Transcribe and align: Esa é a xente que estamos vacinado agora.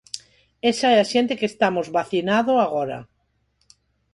Esa 0.71 0.87
é 0.95 0.97
a 0.99 1.09
xente 1.13 1.37
que 1.39 1.49
estamos 1.51 1.87
vacinado 1.97 2.51
agora. 2.65 2.99